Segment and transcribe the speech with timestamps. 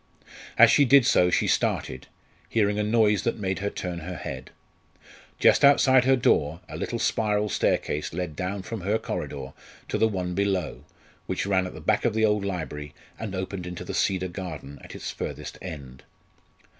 [0.57, 2.07] As she did so, she started,
[2.49, 4.49] hearing a noise that made her turn her head.
[5.37, 9.53] Just outside her door a little spiral staircase led down from her corridor
[9.89, 10.85] to the one below,
[11.27, 14.79] which ran at the back of the old library, and opened into the Cedar Garden
[14.83, 16.01] at its further end.